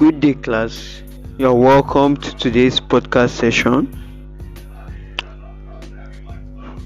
[0.00, 1.02] Good day, class.
[1.36, 3.86] You're welcome to today's podcast session.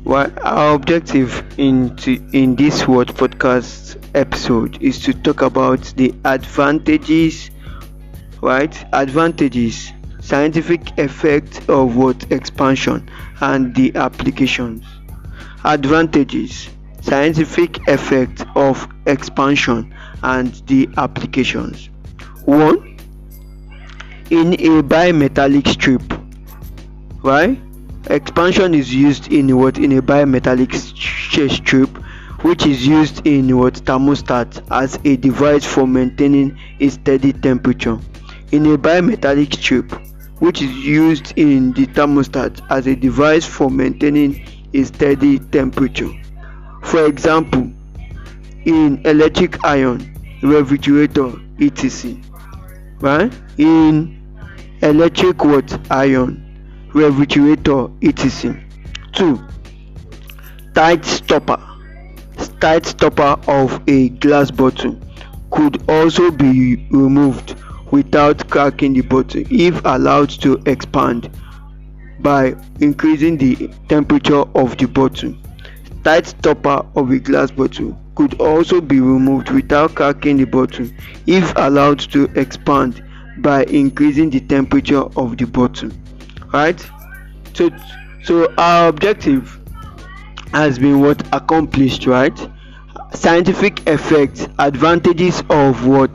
[0.03, 6.13] Well, our objective in to, in this word podcast episode is to talk about the
[6.25, 7.53] advantages,
[8.43, 8.75] right?
[8.93, 13.09] Advantages, scientific effect of what expansion
[13.40, 14.85] and the applications.
[15.65, 16.68] Advantages,
[17.01, 21.90] scientific effect of expansion and the applications.
[22.46, 22.93] One
[24.31, 26.03] in a bimetallic strip.
[27.23, 27.59] Right
[28.07, 29.79] expansion is used in what?
[29.79, 31.91] In a bimetallic strip
[32.42, 33.75] which is used in what?
[33.75, 37.98] Thermostat as a device for maintaining a steady temperature.
[38.53, 39.91] In a bimetallic strip
[40.41, 46.11] which is used in the thermostat as a device for maintaining a steady temperature.
[46.83, 47.70] For example
[48.65, 52.17] in electric iron refrigerator etc.
[53.01, 54.23] Right in
[54.83, 56.41] electric what iron
[56.92, 58.61] refrigerator etc.
[59.12, 59.42] Two
[60.75, 61.61] tight stopper.
[62.61, 64.98] Tight stopper of a glass bottle
[65.50, 67.55] could also be removed
[67.91, 71.30] without cracking the bottle if allowed to expand
[72.20, 75.34] by increasing the temperature of the bottle.
[76.02, 80.89] Tight stopper of a glass bottle could also be removed without cracking the bottle
[81.27, 83.02] if allowed to expand
[83.39, 85.91] by increasing the temperature of the bottle
[86.53, 86.81] right?
[87.55, 87.71] So
[88.23, 89.61] so our objective
[90.53, 91.27] has been what?
[91.33, 92.39] Accomplished right?
[93.13, 96.15] Scientific effects advantages of what?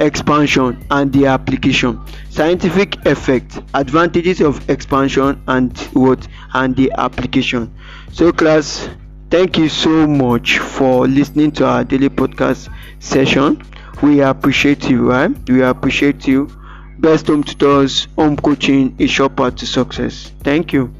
[0.00, 2.00] Expansion and the application.
[2.30, 6.26] Scientific effect advantages of expansion and what?
[6.54, 7.72] And the application.
[8.12, 8.88] So class
[9.30, 12.68] thank you so much for listening to our daily podcast
[13.00, 13.62] session
[14.02, 15.32] we appreciate you right?
[15.48, 16.50] We appreciate you.
[16.98, 20.32] Best home tutors home coaching is path to success.
[20.42, 20.92] Thank you